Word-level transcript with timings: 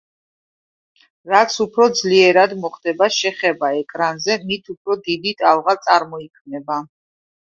რაც 1.33 1.57
უფრო 1.65 1.85
ძლიერად 1.99 2.55
მოხდება 2.63 3.09
შეხება 3.15 3.69
ეკრანზე, 3.81 4.37
მით 4.53 4.71
უფრო 4.75 4.97
დიდი 5.09 5.35
ტალღა 5.43 5.77
წარმოიქმნება. 5.85 6.79